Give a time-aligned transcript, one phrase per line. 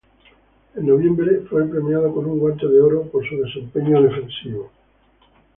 [0.73, 4.71] En noviembre fue premiado con un Guante de Oro por su desempeño defensivo.